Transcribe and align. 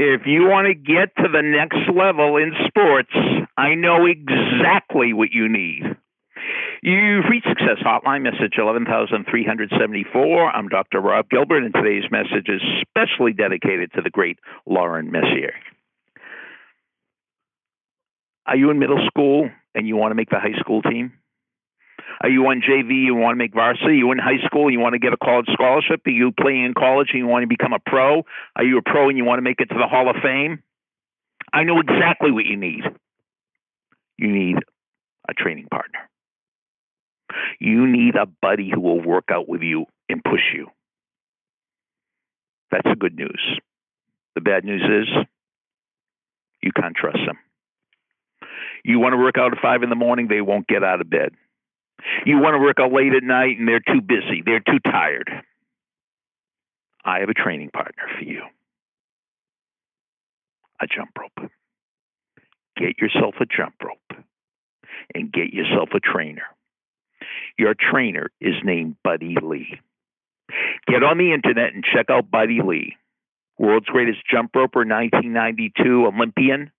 If 0.00 0.26
you 0.26 0.46
want 0.46 0.68
to 0.68 0.74
get 0.74 1.10
to 1.16 1.26
the 1.26 1.42
next 1.42 1.90
level 1.90 2.36
in 2.36 2.52
sports, 2.68 3.10
I 3.56 3.74
know 3.74 4.06
exactly 4.06 5.12
what 5.12 5.30
you 5.32 5.48
need. 5.48 5.82
You've 6.84 7.24
reached 7.28 7.48
Success 7.48 7.82
Hotline, 7.84 8.22
message 8.22 8.54
11374. 8.58 10.50
I'm 10.54 10.68
Dr. 10.68 11.00
Rob 11.00 11.28
Gilbert, 11.28 11.64
and 11.64 11.74
today's 11.74 12.08
message 12.12 12.46
is 12.46 12.62
specially 12.86 13.32
dedicated 13.32 13.90
to 13.94 14.00
the 14.00 14.08
great 14.08 14.38
Lauren 14.66 15.10
Messier. 15.10 15.54
Are 18.46 18.56
you 18.56 18.70
in 18.70 18.78
middle 18.78 19.04
school 19.08 19.50
and 19.74 19.88
you 19.88 19.96
want 19.96 20.12
to 20.12 20.14
make 20.14 20.30
the 20.30 20.38
high 20.38 20.56
school 20.60 20.80
team? 20.80 21.12
Are 22.20 22.28
you 22.28 22.44
on 22.46 22.60
JV? 22.60 23.04
You 23.04 23.14
want 23.14 23.34
to 23.34 23.38
make 23.38 23.54
varsity? 23.54 23.86
Are 23.86 23.92
you 23.92 24.12
in 24.12 24.18
high 24.18 24.44
school? 24.46 24.70
You 24.70 24.80
want 24.80 24.94
to 24.94 24.98
get 24.98 25.12
a 25.12 25.16
college 25.16 25.46
scholarship? 25.52 26.00
Are 26.06 26.10
you 26.10 26.32
playing 26.32 26.64
in 26.64 26.74
college 26.74 27.08
and 27.12 27.18
you 27.18 27.26
want 27.26 27.44
to 27.44 27.46
become 27.46 27.72
a 27.72 27.78
pro? 27.78 28.22
Are 28.56 28.64
you 28.64 28.78
a 28.78 28.82
pro 28.82 29.08
and 29.08 29.16
you 29.16 29.24
want 29.24 29.38
to 29.38 29.42
make 29.42 29.60
it 29.60 29.66
to 29.66 29.78
the 29.78 29.86
Hall 29.86 30.10
of 30.10 30.16
Fame? 30.22 30.62
I 31.52 31.62
know 31.62 31.80
exactly 31.80 32.30
what 32.30 32.44
you 32.44 32.56
need. 32.56 32.82
You 34.16 34.28
need 34.28 34.56
a 35.28 35.34
training 35.34 35.68
partner. 35.70 36.10
You 37.60 37.86
need 37.86 38.16
a 38.16 38.26
buddy 38.26 38.70
who 38.72 38.80
will 38.80 39.00
work 39.00 39.26
out 39.30 39.48
with 39.48 39.62
you 39.62 39.86
and 40.08 40.22
push 40.24 40.40
you. 40.54 40.68
That's 42.70 42.88
the 42.88 42.96
good 42.96 43.14
news. 43.14 43.60
The 44.34 44.40
bad 44.40 44.64
news 44.64 44.82
is 44.82 45.08
you 46.62 46.72
can't 46.72 46.96
trust 46.96 47.18
them. 47.26 47.38
You 48.84 48.98
want 48.98 49.12
to 49.12 49.18
work 49.18 49.36
out 49.38 49.52
at 49.52 49.62
five 49.62 49.82
in 49.82 49.90
the 49.90 49.96
morning, 49.96 50.28
they 50.28 50.40
won't 50.40 50.66
get 50.66 50.84
out 50.84 51.00
of 51.00 51.10
bed. 51.10 51.30
You 52.24 52.38
want 52.38 52.54
to 52.54 52.58
work 52.58 52.78
out 52.80 52.92
late 52.92 53.12
at 53.14 53.22
night 53.22 53.58
and 53.58 53.66
they're 53.66 53.80
too 53.80 54.00
busy, 54.00 54.42
they're 54.44 54.60
too 54.60 54.78
tired. 54.84 55.30
I 57.04 57.20
have 57.20 57.28
a 57.28 57.34
training 57.34 57.70
partner 57.70 58.04
for 58.18 58.24
you 58.24 58.42
a 60.80 60.86
jump 60.86 61.10
rope. 61.18 61.50
Get 62.76 62.98
yourself 62.98 63.34
a 63.40 63.46
jump 63.46 63.74
rope 63.82 64.24
and 65.14 65.32
get 65.32 65.52
yourself 65.52 65.88
a 65.94 66.00
trainer. 66.00 66.44
Your 67.58 67.74
trainer 67.74 68.30
is 68.40 68.54
named 68.62 68.96
Buddy 69.02 69.34
Lee. 69.42 69.80
Get 70.86 71.02
on 71.02 71.18
the 71.18 71.32
internet 71.32 71.74
and 71.74 71.84
check 71.84 72.06
out 72.10 72.30
Buddy 72.30 72.60
Lee, 72.64 72.96
world's 73.58 73.86
greatest 73.86 74.20
jump 74.30 74.54
roper, 74.54 74.80
1992 74.80 76.06
Olympian 76.06 76.70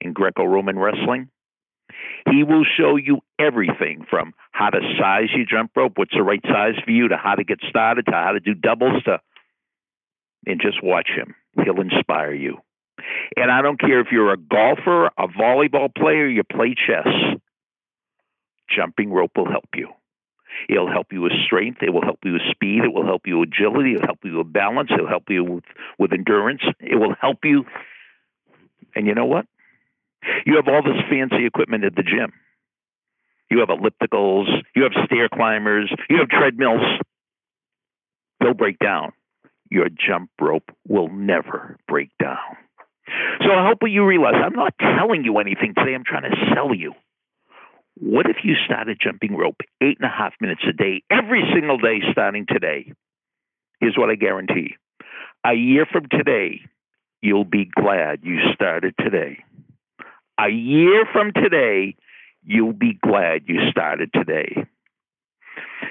in 0.00 0.12
Greco 0.12 0.44
Roman 0.44 0.78
wrestling. 0.78 1.28
He 2.30 2.44
will 2.44 2.64
show 2.64 2.96
you 2.96 3.20
everything 3.38 4.06
from 4.08 4.34
how 4.52 4.70
to 4.70 4.80
size 4.98 5.28
your 5.34 5.46
jump 5.46 5.72
rope, 5.76 5.92
what's 5.96 6.14
the 6.14 6.22
right 6.22 6.42
size 6.44 6.74
for 6.84 6.90
you, 6.90 7.08
to 7.08 7.16
how 7.16 7.34
to 7.34 7.44
get 7.44 7.58
started, 7.68 8.06
to 8.06 8.12
how 8.12 8.32
to 8.32 8.40
do 8.40 8.54
doubles, 8.54 9.02
to 9.04 9.20
and 10.46 10.60
just 10.60 10.82
watch 10.82 11.08
him. 11.14 11.34
He'll 11.64 11.80
inspire 11.80 12.34
you. 12.34 12.58
And 13.36 13.50
I 13.50 13.62
don't 13.62 13.80
care 13.80 14.00
if 14.00 14.08
you're 14.10 14.32
a 14.32 14.36
golfer, 14.36 15.06
a 15.06 15.28
volleyball 15.28 15.94
player, 15.94 16.28
you 16.28 16.42
play 16.44 16.74
chess. 16.74 17.06
Jumping 18.74 19.12
rope 19.12 19.32
will 19.36 19.50
help 19.50 19.68
you. 19.74 19.88
It'll 20.68 20.90
help 20.90 21.08
you 21.12 21.22
with 21.22 21.32
strength. 21.46 21.82
It 21.82 21.90
will 21.90 22.02
help 22.02 22.20
you 22.24 22.34
with 22.34 22.42
speed. 22.50 22.84
It 22.84 22.92
will 22.92 23.06
help 23.06 23.22
you 23.26 23.38
with 23.38 23.50
agility. 23.50 23.94
It'll 23.94 24.06
help 24.06 24.18
you 24.24 24.38
with 24.38 24.52
balance. 24.52 24.90
It'll 24.92 25.08
help 25.08 25.24
you 25.28 25.44
with, 25.44 25.64
with 25.98 26.12
endurance. 26.12 26.62
It 26.80 26.96
will 26.96 27.14
help 27.20 27.38
you. 27.44 27.64
And 28.94 29.06
you 29.06 29.14
know 29.14 29.24
what? 29.24 29.46
You 30.46 30.56
have 30.56 30.68
all 30.68 30.82
this 30.82 31.00
fancy 31.10 31.46
equipment 31.46 31.84
at 31.84 31.94
the 31.94 32.02
gym. 32.02 32.32
You 33.50 33.60
have 33.60 33.68
ellipticals, 33.68 34.46
you 34.74 34.84
have 34.84 34.92
stair 35.04 35.28
climbers, 35.28 35.92
you 36.08 36.18
have 36.18 36.28
treadmills. 36.28 37.00
They'll 38.40 38.54
break 38.54 38.78
down. 38.78 39.12
Your 39.70 39.88
jump 39.88 40.30
rope 40.40 40.70
will 40.88 41.08
never 41.08 41.78
break 41.86 42.10
down. 42.20 42.56
So 43.40 43.50
I 43.52 43.66
hope 43.66 43.78
you 43.82 44.06
realize 44.06 44.34
I'm 44.42 44.54
not 44.54 44.74
telling 44.78 45.24
you 45.24 45.38
anything 45.38 45.74
today. 45.76 45.94
I'm 45.94 46.04
trying 46.04 46.30
to 46.30 46.36
sell 46.54 46.74
you. 46.74 46.94
What 47.96 48.26
if 48.26 48.36
you 48.42 48.54
started 48.64 48.98
jumping 49.02 49.36
rope 49.36 49.60
eight 49.82 49.98
and 50.00 50.10
a 50.10 50.14
half 50.14 50.32
minutes 50.40 50.62
a 50.68 50.72
day, 50.72 51.02
every 51.10 51.42
single 51.54 51.78
day 51.78 52.00
starting 52.10 52.46
today? 52.48 52.92
Here's 53.80 53.96
what 53.96 54.10
I 54.10 54.14
guarantee. 54.14 54.76
A 55.44 55.54
year 55.54 55.86
from 55.90 56.06
today, 56.10 56.60
you'll 57.20 57.44
be 57.44 57.64
glad 57.64 58.20
you 58.22 58.38
started 58.54 58.94
today. 58.98 59.44
A 60.38 60.48
year 60.48 61.04
from 61.12 61.32
today, 61.32 61.96
you'll 62.44 62.72
be 62.72 62.98
glad 63.02 63.42
you 63.46 63.70
started 63.70 64.10
today. 64.12 64.66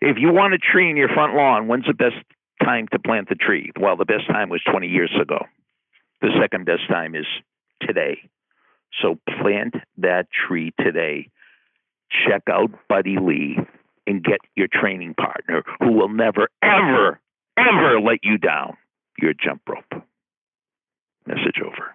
If 0.00 0.16
you 0.18 0.32
want 0.32 0.54
a 0.54 0.58
tree 0.58 0.90
in 0.90 0.96
your 0.96 1.08
front 1.08 1.34
lawn, 1.34 1.66
when's 1.66 1.86
the 1.86 1.94
best 1.94 2.16
time 2.62 2.86
to 2.92 2.98
plant 2.98 3.28
the 3.28 3.34
tree? 3.34 3.72
Well, 3.78 3.96
the 3.96 4.04
best 4.04 4.26
time 4.28 4.48
was 4.48 4.62
20 4.70 4.86
years 4.86 5.12
ago. 5.20 5.38
The 6.20 6.30
second 6.40 6.66
best 6.66 6.88
time 6.88 7.14
is 7.14 7.26
today. 7.82 8.18
So 9.02 9.18
plant 9.40 9.74
that 9.98 10.26
tree 10.30 10.72
today. 10.80 11.30
Check 12.26 12.42
out 12.50 12.70
Buddy 12.88 13.16
Lee 13.20 13.58
and 14.06 14.24
get 14.24 14.40
your 14.56 14.68
training 14.72 15.14
partner 15.14 15.62
who 15.80 15.92
will 15.92 16.08
never, 16.08 16.48
ever, 16.62 17.20
ever 17.58 18.00
let 18.00 18.20
you 18.22 18.38
down. 18.38 18.76
Your 19.20 19.34
jump 19.34 19.62
rope. 19.68 20.02
Message 21.26 21.60
over. 21.64 21.94